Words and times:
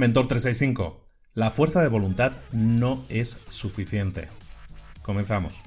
Mentor 0.00 0.28
365. 0.28 0.98
La 1.34 1.50
fuerza 1.50 1.82
de 1.82 1.88
voluntad 1.88 2.32
no 2.52 3.04
es 3.10 3.38
suficiente. 3.48 4.28
Comenzamos. 5.02 5.62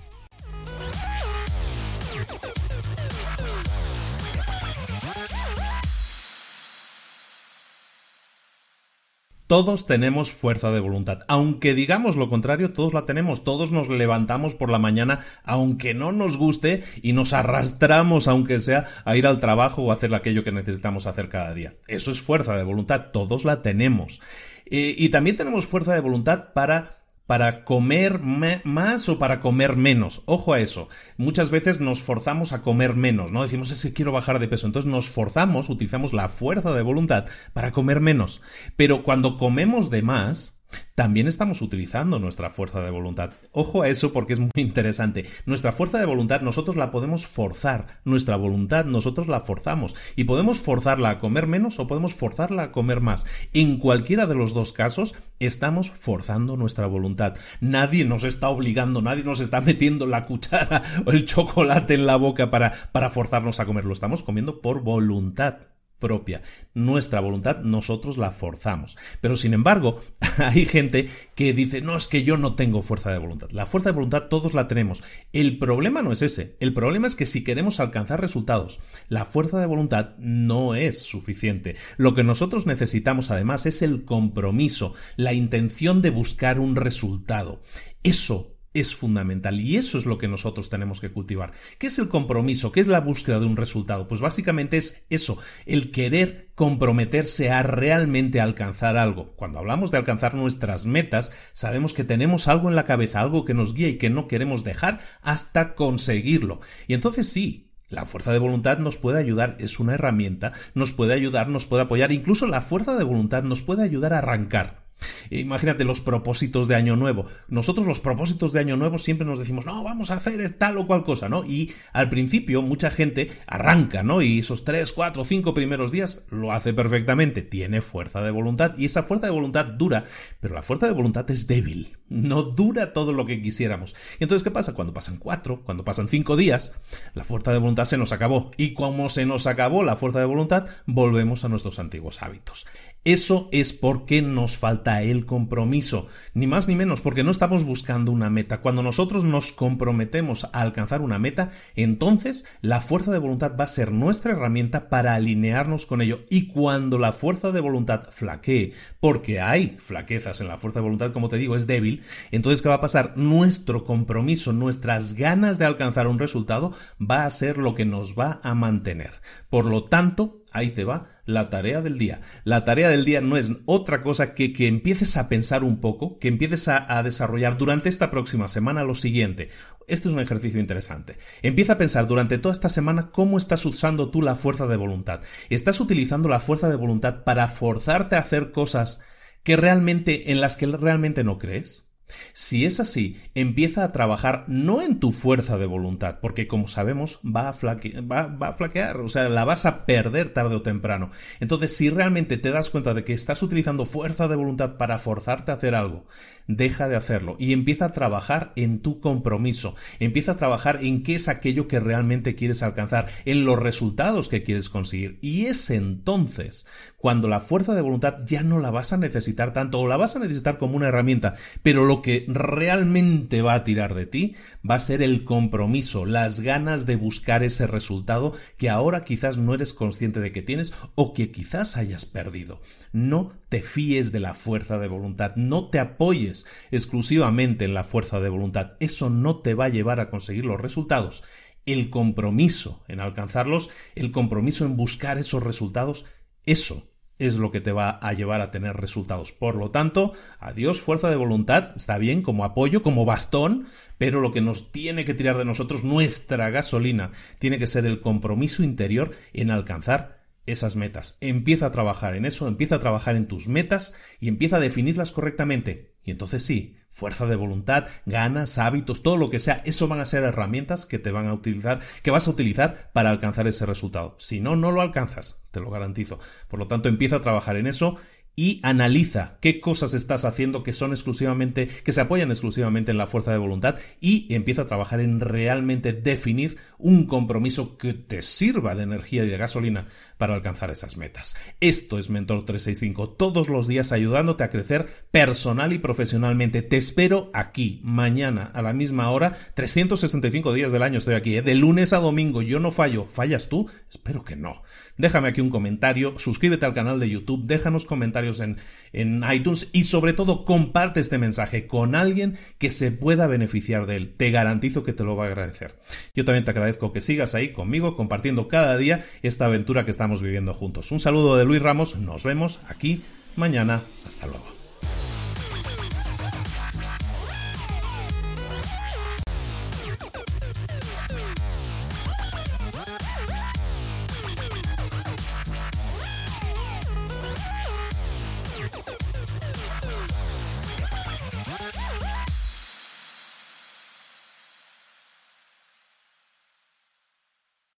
Todos 9.54 9.86
tenemos 9.86 10.31
fuerza 10.31 10.72
de 10.72 10.79
voluntad. 10.79 11.20
Aunque 11.28 11.76
digamos 11.76 12.15
lo 12.15 12.28
contrario, 12.28 12.74
todos 12.74 12.92
la 12.92 13.06
tenemos. 13.06 13.44
Todos 13.44 13.72
nos 13.72 13.88
levantamos 13.88 14.56
por 14.56 14.72
la 14.72 14.79
mañana, 14.79 15.20
aunque 15.44 15.94
no 15.94 16.12
nos 16.12 16.38
guste, 16.38 16.81
y 17.03 17.13
nos 17.13 17.34
arrastramos, 17.34 18.27
aunque 18.27 18.59
sea, 18.59 18.85
a 19.05 19.16
ir 19.16 19.27
al 19.27 19.39
trabajo 19.39 19.84
o 19.84 19.91
hacer 19.91 20.12
aquello 20.16 20.44
que 20.44 20.52
necesitamos 20.52 21.05
hacer 21.05 21.30
cada 21.30 21.53
día. 21.53 21.76
Eso 21.88 22.09
es 22.09 22.20
fuerza 22.20 22.58
de 22.58 22.63
voluntad. 22.63 23.12
Todos 23.13 23.45
la 23.45 23.62
tenemos. 23.62 24.21
Eh, 24.66 24.95
y 24.98 25.09
también 25.09 25.35
tenemos 25.35 25.67
fuerza 25.67 25.94
de 25.94 25.99
voluntad 25.99 26.45
para 26.55 27.02
para 27.26 27.63
comer 27.63 28.20
más 28.20 29.09
o 29.09 29.20
para 29.20 29.40
comer 29.40 29.76
menos. 29.77 30.22
Ojo 30.26 30.54
a 30.54 30.59
eso. 30.59 30.90
Muchas 31.18 31.49
veces 31.49 31.80
nos 31.80 32.02
forzamos 32.02 32.54
a 32.54 32.62
comer 32.62 32.96
menos, 32.96 33.32
¿no? 33.32 33.44
Decimos, 33.44 33.72
es 33.72 33.82
que 33.82 33.94
quiero 33.94 34.12
bajar 34.12 34.40
de 34.40 34.48
peso. 34.48 34.68
Entonces 34.68 34.91
nos 34.91 35.09
forzamos, 35.09 35.70
utilizamos 35.70 36.13
la 36.13 36.30
fuerza 36.30 36.73
de 36.73 36.82
voluntad 36.82 37.26
para 37.54 37.72
comer 37.72 38.02
menos. 38.02 38.41
Pero 38.76 39.04
cuando 39.04 39.38
comemos 39.38 39.90
de 39.90 40.02
más, 40.02 40.62
también 40.95 41.27
estamos 41.27 41.62
utilizando 41.62 42.20
nuestra 42.20 42.50
fuerza 42.50 42.82
de 42.82 42.91
voluntad. 42.91 43.32
Ojo 43.52 43.82
a 43.82 43.90
eso 43.90 44.13
porque 44.13 44.34
es 44.34 44.40
muy 44.40 44.52
interesante. 44.55 45.26
Nuestra 45.46 45.72
fuerza 45.72 45.99
de 45.99 46.05
voluntad 46.05 46.41
nosotros 46.41 46.76
la 46.76 46.91
podemos 46.91 47.27
forzar. 47.27 47.99
Nuestra 48.05 48.36
voluntad 48.36 48.86
nosotros 48.86 49.27
la 49.27 49.41
forzamos. 49.41 49.96
Y 50.16 50.26
podemos 50.26 50.59
forzarla 50.59 51.09
a 51.09 51.18
comer 51.18 51.48
menos 51.48 51.80
o 51.80 51.88
podemos 51.88 52.16
forzarla 52.16 52.63
a 52.63 52.72
comer 52.72 53.02
más. 53.02 53.26
En 53.54 53.77
cualquiera 53.77 54.27
de 54.27 54.36
los 54.36 54.54
dos 54.54 54.73
casos 54.73 55.16
estamos 55.40 55.90
forzando 55.90 56.58
nuestra 56.58 56.88
voluntad. 56.88 57.35
Nadie 57.60 58.05
nos 58.05 58.24
está 58.24 58.49
obligando, 58.49 59.02
nadie 59.02 59.24
nos 59.24 59.40
está 59.40 59.62
metiendo 59.62 60.08
la 60.08 60.26
cuchara 60.26 60.82
o 61.05 61.12
el 61.12 61.26
chocolate 61.26 61.96
en 61.96 62.05
la 62.05 62.15
boca 62.15 62.49
para, 62.49 62.71
para 62.91 63.10
forzarnos 63.10 63.60
a 63.60 63.65
comer. 63.65 63.85
Lo 63.85 63.93
estamos 63.93 64.24
comiendo 64.24 64.62
por 64.62 64.82
voluntad 64.82 65.73
propia. 66.04 66.42
Nuestra 66.73 67.22
voluntad 67.22 67.62
nosotros 67.62 68.18
la 68.18 68.32
forzamos. 68.32 68.98
Pero 69.22 69.38
sin 69.38 69.54
embargo, 69.54 70.02
hay 70.38 70.66
gente 70.66 71.08
que 71.34 71.54
dice, 71.54 71.82
no, 71.82 71.96
es 71.96 72.09
que 72.09 72.23
yo 72.23 72.38
no 72.38 72.56
tengo 72.56 72.82
fuerza 72.82 73.12
de 73.12 73.20
voluntad. 73.20 73.50
La 73.52 73.66
fuerza 73.66 73.90
de 73.90 73.96
voluntad 73.96 74.24
todos 74.24 74.54
la 74.54 74.68
tenemos. 74.68 75.02
El 75.31 75.58
problema 75.58 76.02
no 76.02 76.12
es 76.12 76.22
ese. 76.22 76.58
El 76.59 76.74
problema 76.74 77.08
es 77.08 77.16
que 77.16 77.26
si 77.26 77.46
queremos 77.46 77.80
alcanzar 77.80 78.20
resultados, 78.20 78.81
la 79.08 79.24
fuerza 79.24 79.59
de 79.62 79.66
voluntad 79.66 80.18
no 80.18 80.76
es 80.76 81.02
suficiente. 81.02 81.78
Lo 81.96 82.14
que 82.14 82.26
nosotros 82.26 82.66
necesitamos 82.66 83.31
además 83.31 83.66
es 83.66 83.81
el 83.81 84.04
compromiso, 84.04 84.94
la 85.16 85.31
intención 85.34 86.02
de 86.02 86.09
buscar 86.09 86.59
un 86.59 86.76
resultado. 86.76 87.62
Eso 88.04 88.53
es 88.74 88.96
fundamental 88.96 89.60
y 89.60 89.78
eso 89.78 89.98
es 89.98 90.06
lo 90.06 90.18
que 90.18 90.28
nosotros 90.28 90.70
tenemos 90.70 91.00
que 91.00 91.12
cultivar. 91.12 91.52
¿Qué 91.78 91.88
es 91.88 92.00
el 92.00 92.10
compromiso? 92.10 92.72
¿Qué 92.72 92.80
es 92.80 92.88
la 92.88 93.02
búsqueda 93.02 93.40
de 93.40 93.46
un 93.46 93.58
resultado? 93.58 94.08
Pues 94.08 94.22
básicamente 94.22 94.78
es 94.78 95.06
eso, 95.10 95.38
el 95.66 95.92
querer 95.92 96.52
comprometerse 96.56 97.52
a 97.52 97.64
realmente 97.64 98.42
alcanzar 98.42 98.98
algo. 98.98 99.36
Cuando 99.36 99.60
hablamos 99.60 99.92
de 99.92 99.98
alcanzar 99.98 100.36
nuestras 100.36 100.86
metas, 100.86 101.32
sabemos 101.54 101.94
que 101.94 102.04
tenemos 102.04 102.48
algo 102.48 102.70
en 102.70 102.76
la 102.76 102.86
cabeza, 102.86 103.22
algo 103.22 103.46
que 103.46 103.54
nos 103.54 103.74
guía 103.74 103.90
y 103.90 103.98
que 103.98 104.10
no 104.10 104.28
queremos 104.28 104.64
dejar 104.64 105.00
hasta 105.22 105.76
conseguirlo. 105.76 106.60
Y 106.88 106.94
entonces 106.94 107.30
sí, 107.30 107.72
la 107.90 108.06
fuerza 108.06 108.32
de 108.32 108.40
voluntad 108.40 108.80
nos 108.80 108.98
puede 108.98 109.20
ayudar, 109.20 109.56
es 109.60 109.80
una 109.80 109.94
herramienta, 109.94 110.52
nos 110.74 110.94
puede 110.94 111.14
ayudar, 111.14 111.50
nos 111.50 111.66
puede 111.66 111.84
apoyar, 111.84 112.12
incluso 112.12 112.48
la 112.48 112.62
fuerza 112.62 112.96
de 112.96 113.04
voluntad 113.04 113.44
nos 113.44 113.62
puede 113.62 113.84
ayudar 113.84 114.14
a 114.14 114.20
arrancar. 114.20 114.83
Imagínate 115.30 115.84
los 115.84 116.02
propósitos 116.02 116.68
de 116.68 116.76
Año 116.76 116.96
Nuevo. 116.96 117.26
Nosotros 117.48 117.86
los 117.86 118.00
propósitos 118.00 118.54
de 118.54 118.59
Año 118.59 118.78
Nuevo 118.78 118.98
siempre 118.98 119.26
nos 119.26 119.40
decimos, 119.40 119.66
no, 119.66 119.84
vamos 119.84 120.12
a 120.12 120.16
hacer 120.16 120.50
tal 120.52 120.78
o 120.78 120.88
cual 120.88 121.04
cosa, 121.04 121.30
¿no? 121.30 121.46
Y 121.46 121.72
al 121.92 122.09
principio 122.09 122.62
mucha 122.62 122.91
gente 122.91 123.30
arranca, 123.47 124.03
¿no? 124.03 124.22
Y 124.22 124.40
esos 124.40 124.64
tres, 124.64 124.91
cuatro, 124.91 125.24
cinco 125.24 125.53
primeros 125.53 125.91
días 125.91 126.25
lo 126.30 126.52
hace 126.52 126.74
perfectamente, 126.74 127.41
tiene 127.41 127.81
fuerza 127.81 128.22
de 128.22 128.31
voluntad 128.31 128.74
y 128.78 128.86
esa 128.86 129.03
fuerza 129.03 129.28
de 129.28 129.34
voluntad 129.34 129.66
dura, 129.66 130.03
pero 130.40 130.56
la 130.56 130.62
fuerza 130.62 130.88
de 130.88 130.94
voluntad 130.94 131.30
es 131.31 131.47
débil, 131.47 131.97
no 132.09 132.44
dura 132.44 132.94
todo 132.94 133.14
lo 133.14 133.25
que 133.25 133.41
quisiéramos. 133.41 133.96
Y 134.20 134.24
entonces, 134.24 134.44
¿qué 134.44 134.52
pasa? 134.52 134.74
Cuando 134.74 134.94
pasan 134.94 135.18
cuatro, 135.18 135.64
cuando 135.64 135.85
pasan 135.85 136.09
cinco 136.09 136.35
días, 136.35 136.74
la 137.14 137.24
fuerza 137.24 137.52
de 137.52 137.59
voluntad 137.59 137.85
se 137.85 137.97
nos 137.97 138.12
acabó 138.12 138.52
y 138.58 138.74
como 138.74 139.09
se 139.09 139.25
nos 139.25 139.47
acabó 139.47 139.84
la 139.84 139.96
fuerza 139.96 140.20
de 140.20 140.25
voluntad, 140.25 140.66
volvemos 140.85 141.44
a 141.44 141.50
nuestros 141.50 141.80
antiguos 141.80 142.22
hábitos. 142.22 142.66
Eso 143.03 143.50
es 143.52 143.74
porque 143.74 144.22
nos 144.22 144.58
falta 144.58 144.93
el 145.02 145.26
compromiso, 145.26 146.08
ni 146.34 146.48
más 146.48 146.68
ni 146.68 146.76
menos, 146.76 147.02
porque 147.02 147.24
no 147.24 147.31
estamos 147.31 147.64
buscando 147.64 148.12
una 148.12 148.30
meta. 148.30 148.62
Cuando 148.62 148.84
nosotros 148.84 149.24
nos 149.24 149.52
comprometemos 149.52 150.46
a 150.46 150.62
alcanzar 150.62 151.02
una 151.02 151.20
meta, 151.20 151.50
entonces 151.76 152.46
la 152.62 152.81
fuerza 152.81 153.12
de 153.12 153.20
voluntad 153.20 153.56
va 153.59 153.64
a 153.64 153.68
ser 153.68 153.92
nuestra 153.92 154.34
herramienta 154.34 154.90
para 154.90 155.16
alinearnos 155.16 155.86
con 155.86 156.02
ello. 156.02 156.22
Y 156.30 156.48
cuando 156.48 157.00
la 157.00 157.12
fuerza 157.12 157.52
de 157.52 157.62
voluntad 157.62 158.09
flaquee, 158.12 158.74
porque 159.00 159.42
hay 159.42 159.78
flaquezas 159.80 160.42
en 160.42 160.48
la 160.48 160.58
fuerza 160.58 160.80
de 160.80 160.84
voluntad, 160.84 161.12
como 161.12 161.30
te 161.30 161.38
digo, 161.38 161.56
es 161.56 161.68
débil, 161.68 162.03
entonces 162.32 162.62
¿qué 162.62 162.70
va 162.70 162.76
a 162.76 162.82
pasar? 162.82 163.18
Nuestro 163.18 163.84
compromiso, 163.84 164.53
nuestras 164.53 165.16
ganas 165.16 165.58
de 165.58 165.66
alcanzar 165.66 166.08
un 166.08 166.20
resultado 166.20 166.74
va 167.00 167.26
a 167.26 167.32
ser 167.32 167.58
lo 167.58 167.76
que 167.76 167.86
nos 167.86 168.18
va 168.18 168.40
a 168.44 168.56
mantener. 168.56 169.12
Por 169.50 169.66
lo 169.66 169.86
tanto, 169.86 170.43
ahí 170.53 170.69
te 170.69 170.86
va 170.86 171.09
la 171.25 171.50
tarea 171.50 171.81
del 171.81 171.97
día. 171.97 172.22
La 172.44 172.66
tarea 172.66 172.90
del 172.90 173.06
día 173.06 173.22
no 173.22 173.38
es 173.38 173.52
otra 173.66 174.02
cosa 174.02 174.34
que 174.34 174.53
que 174.53 174.68
empieces 174.68 175.18
a 175.18 175.30
pensar 175.30 175.64
un 175.64 175.80
poco, 175.80 176.19
que 176.19 176.28
empieces 176.28 176.68
a, 176.68 177.02
desarrollar 177.03 177.58
durante 177.58 177.90
esta 177.90 178.12
próxima 178.12 178.47
semana 178.47 178.84
lo 178.84 178.96
siguiente. 178.96 179.50
Este 179.88 180.08
es 180.08 180.14
un 180.14 180.22
ejercicio 180.22 180.59
interesante. 180.59 181.18
Empieza 181.41 181.74
a 181.74 181.78
pensar 181.78 182.08
durante 182.08 182.38
toda 182.38 182.53
esta 182.53 182.69
semana 182.69 183.12
cómo 183.12 183.38
estás 183.38 183.66
usando 183.66 184.12
tú 184.12 184.22
la 184.22 184.36
fuerza 184.36 184.68
de 184.68 184.78
voluntad. 184.78 185.22
¿Estás 185.50 185.80
utilizando 185.80 186.30
la 186.30 186.40
fuerza 186.40 186.70
de 186.70 186.75
voluntad 186.75 187.24
para 187.24 187.47
forzarte 187.47 188.16
a 188.16 188.20
hacer 188.20 188.52
cosas 188.52 189.02
que 189.44 189.58
realmente 189.58 190.31
en 190.31 190.40
las 190.40 190.56
que 190.56 190.68
realmente 190.68 191.24
no 191.24 191.38
crees? 191.38 191.93
Si 192.34 192.66
es 192.66 192.79
así, 192.79 193.18
empieza 193.35 193.84
a 193.84 193.91
trabajar 193.91 194.46
no 194.47 194.81
en 194.81 195.00
tu 195.00 195.12
fuerza 195.12 195.57
de 195.57 195.66
voluntad, 195.66 196.19
porque 196.22 196.47
como 196.47 196.68
sabemos 196.68 197.19
va 197.24 197.50
a, 197.50 197.53
va 198.01 198.47
a, 198.47 198.53
flaquear, 198.53 198.97
o 198.97 199.07
sea, 199.07 199.29
la 199.29 199.46
vas 199.46 199.66
a 199.66 199.85
perder 199.85 200.29
tarde 200.34 200.56
o 200.56 200.62
temprano. 200.62 201.09
Entonces, 201.40 201.75
si 201.75 201.90
realmente 201.90 202.38
te 202.38 202.52
das 202.52 202.69
cuenta 202.69 202.94
de 202.94 203.03
que 203.03 203.13
estás 203.13 203.44
utilizando 203.44 203.85
fuerza 203.85 204.28
de 204.28 204.35
voluntad 204.35 204.78
para 204.78 204.97
forzarte 204.97 205.52
a 205.52 205.56
hacer 205.56 205.75
algo, 205.75 206.06
deja 206.47 206.88
de 206.88 206.96
hacerlo 206.96 207.35
y 207.40 207.53
empieza 207.53 207.85
a 207.85 207.91
trabajar 207.91 208.52
en 208.56 208.79
tu 208.79 209.00
compromiso, 209.00 209.75
empieza 210.00 210.34
a 210.34 210.38
trabajar 210.38 210.79
en 210.81 211.03
qué 211.03 211.16
es 211.16 211.28
aquello 211.28 211.68
que 211.68 211.79
realmente 211.79 212.35
quieres 212.35 212.63
alcanzar, 212.63 213.07
en 213.25 213.46
los 213.46 213.59
resultados 213.59 214.29
que 214.29 214.44
quieres 214.44 214.69
conseguir. 214.69 215.19
Y 215.22 215.46
es 215.46 215.69
entonces 215.69 216.68
cuando 216.97 217.28
la 217.28 217.40
fuerza 217.40 217.73
de 217.73 217.81
voluntad 217.81 218.19
ya 218.25 218.44
no 218.44 218.59
la 218.59 218.72
vas 218.72 218.94
a 218.94 218.97
necesitar 218.97 219.52
tanto 219.53 219.79
o 219.79 219.88
la 219.88 219.97
vas 219.97 220.16
a 220.16 220.19
necesitar 220.19 220.57
como 220.57 220.78
una 220.78 220.88
herramienta, 220.88 221.35
pero 221.62 221.85
lo 221.85 222.02
que 222.03 222.25
realmente 222.28 223.41
va 223.41 223.56
a 223.56 223.64
tirar 223.64 223.96
de 223.96 224.06
ti 224.06 224.36
va 224.69 224.75
a 224.75 224.80
ser 224.80 225.02
el 225.02 225.24
compromiso, 225.24 226.06
las 226.06 226.41
ganas 226.41 226.86
de 226.86 226.96
buscar 226.96 227.41
ese 227.41 227.66
resultado 227.66 228.34
que 228.58 228.69
ahora 228.69 229.03
quizás 229.03 229.38
no 229.38 229.56
eres 229.56 229.74
consciente 229.74 230.19
de 230.19 230.31
que 230.31 230.44
tienes 230.44 230.75
o 230.94 231.16
que 231.16 231.31
quizás 231.31 231.75
hayas 231.75 232.06
perdido. 232.06 232.62
No 232.91 233.31
te 233.50 233.64
fíes 233.64 234.12
de 234.12 234.19
la 234.19 234.36
fuerza 234.36 234.78
de 234.78 234.88
voluntad, 234.88 235.36
no 235.36 235.72
te 235.72 235.80
apoyes 235.80 236.46
exclusivamente 236.69 237.66
en 237.66 237.74
la 237.74 237.84
fuerza 237.84 238.20
de 238.20 238.30
voluntad, 238.30 238.74
eso 238.80 239.09
no 239.09 239.38
te 239.38 239.56
va 239.56 239.66
a 239.66 239.70
llevar 239.70 240.00
a 240.00 240.12
conseguir 240.12 240.46
los 240.46 240.62
resultados. 240.62 241.24
El 241.66 241.90
compromiso 241.90 242.84
en 242.88 243.00
alcanzarlos, 243.00 243.72
el 243.96 244.12
compromiso 244.12 244.66
en 244.66 244.75
buscar 244.75 245.18
esos 245.18 245.41
resultados, 245.41 246.06
eso 246.46 246.93
es 247.28 247.35
lo 247.38 247.51
que 247.51 247.61
te 247.61 247.72
va 247.72 247.89
a 247.89 248.13
llevar 248.13 248.41
a 248.41 248.51
tener 248.51 248.75
resultados. 248.75 249.31
Por 249.31 249.56
lo 249.56 249.72
tanto, 249.72 250.14
adiós 250.40 250.81
fuerza 250.81 251.09
de 251.09 251.16
voluntad, 251.16 251.72
está 251.75 251.97
bien 251.97 252.22
como 252.22 252.43
apoyo, 252.43 252.84
como 252.84 253.05
bastón, 253.05 253.66
pero 253.97 254.22
lo 254.22 254.31
que 254.31 254.41
nos 254.41 254.72
tiene 254.72 255.05
que 255.05 255.14
tirar 255.14 255.37
de 255.37 255.46
nosotros, 255.46 255.84
nuestra 255.84 256.49
gasolina, 256.49 257.11
tiene 257.39 257.59
que 257.59 257.67
ser 257.67 257.85
el 257.85 258.01
compromiso 258.01 258.63
interior 258.63 259.11
en 259.33 259.51
alcanzar 259.51 260.23
esas 260.45 260.75
metas. 260.75 261.17
Empieza 261.21 261.67
a 261.67 261.71
trabajar 261.71 262.15
en 262.15 262.25
eso, 262.25 262.47
empieza 262.47 262.75
a 262.75 262.79
trabajar 262.79 263.15
en 263.15 263.27
tus 263.27 263.47
metas 263.47 263.95
y 264.19 264.27
empieza 264.27 264.57
a 264.57 264.61
definirlas 264.61 265.11
correctamente. 265.11 265.92
Y 266.05 266.11
entonces 266.11 266.44
sí, 266.44 266.75
fuerza 266.89 267.25
de 267.25 267.35
voluntad, 267.35 267.88
ganas, 268.05 268.57
hábitos, 268.57 269.03
todo 269.03 269.17
lo 269.17 269.29
que 269.29 269.39
sea, 269.39 269.61
eso 269.65 269.88
van 269.88 270.00
a 270.00 270.05
ser 270.05 270.23
herramientas 270.23 270.85
que 270.85 271.00
te 271.00 271.11
van 271.11 271.27
a 271.27 271.33
utilizar, 271.33 271.79
que 272.01 272.11
vas 272.11 272.27
a 272.27 272.31
utilizar 272.31 272.91
para 272.94 273.09
alcanzar 273.09 273.47
ese 273.47 273.65
resultado. 273.65 274.15
Si 274.19 274.39
no, 274.39 274.55
no 274.55 274.71
lo 274.71 274.81
alcanzas, 274.81 275.39
te 275.51 275.59
lo 275.59 275.69
garantizo. 275.69 276.19
Por 276.47 276.59
lo 276.59 276.67
tanto, 276.67 276.89
empieza 276.89 277.17
a 277.17 277.21
trabajar 277.21 277.55
en 277.55 277.67
eso 277.67 277.97
y 278.35 278.59
analiza 278.63 279.38
qué 279.41 279.61
cosas 279.61 279.94
estás 279.94 280.25
haciendo 280.25 280.63
que 280.63 280.73
son 280.73 280.91
exclusivamente, 280.91 281.67
que 281.67 281.94
se 281.94 282.01
apoyan 282.01 282.31
exclusivamente 282.31 282.91
en 282.91 282.97
la 282.97 283.07
fuerza 283.07 283.31
de 283.31 283.38
voluntad 283.38 283.75
y 284.01 284.33
empieza 284.33 284.63
a 284.63 284.65
trabajar 284.65 285.00
en 285.00 285.19
realmente 285.19 285.94
definir 285.94 286.57
un 286.83 287.06
compromiso 287.07 287.77
que 287.77 287.94
te 287.94 288.21
sirva 288.21 288.75
de 288.75 288.83
energía 288.83 289.24
y 289.24 289.30
de 289.30 289.38
gasolina 289.38 289.88
para 290.18 290.35
alcanzar 290.35 290.69
esas 290.69 290.97
metas. 290.97 291.35
Esto 291.62 291.97
es 291.97 292.09
Mentor 292.09 292.45
365, 292.45 293.12
todos 293.12 293.47
los 293.50 293.68
días 293.68 293.91
ayudándote 293.91 294.44
a 294.44 294.50
crecer 294.50 294.85
personal 295.09 295.74
y 295.74 295.80
profesionalmente. 295.80 296.62
Te 296.62 296.77
espero 296.77 297.31
aquí, 297.33 297.80
mañana, 297.83 298.44
a 298.53 298.62
la 298.62 298.74
misma 298.74 299.09
hora, 299.09 299.35
365 299.56 300.53
días 300.53 300.71
del 300.71 300.83
año 300.83 300.97
estoy 300.97 301.15
aquí, 301.15 301.38
¿eh? 301.38 301.41
de 301.41 301.56
lunes 301.56 301.94
a 301.94 302.00
domingo, 302.00 302.41
yo 302.41 302.59
no 302.59 302.71
fallo. 302.71 303.07
¿Fallas 303.09 303.47
tú? 303.47 303.69
Espero 303.89 304.24
que 304.25 304.36
no. 304.36 304.62
Déjame 304.97 305.29
aquí 305.29 305.41
un 305.41 305.50
comentario, 305.50 306.19
suscríbete 306.19 306.65
al 306.65 306.74
canal 306.74 307.00
de 307.00 307.09
YouTube, 307.09 307.45
déjanos 307.45 307.86
comentarios 307.86 308.39
en, 308.41 308.57
en 308.91 309.24
iTunes 309.31 309.69
y 309.71 309.86
sobre 309.86 310.13
todo 310.13 310.45
comparte 310.45 311.00
este 311.00 311.18
mensaje 311.18 311.65
con 311.65 311.95
alguien 311.95 312.38
que 312.57 312.71
se 312.71 312.91
pueda 312.91 313.25
beneficiar 313.25 313.86
de 313.86 313.95
él. 313.95 314.15
Te 314.15 314.31
garantizo 314.31 314.83
que 314.83 314.94
te 314.94 315.03
lo 315.03 315.15
va 315.15 315.25
a 315.25 315.27
agradecer. 315.27 315.79
Yo 316.13 316.25
también 316.25 316.45
te 316.45 316.51
que 316.77 317.01
sigas 317.01 317.35
ahí 317.35 317.49
conmigo 317.49 317.95
compartiendo 317.95 318.47
cada 318.47 318.77
día 318.77 319.03
esta 319.21 319.45
aventura 319.45 319.85
que 319.85 319.91
estamos 319.91 320.21
viviendo 320.21 320.53
juntos. 320.53 320.91
Un 320.91 320.99
saludo 320.99 321.37
de 321.37 321.45
Luis 321.45 321.61
Ramos, 321.61 321.95
nos 321.97 322.23
vemos 322.23 322.59
aquí 322.67 323.01
mañana. 323.35 323.83
Hasta 324.05 324.27
luego. 324.27 324.62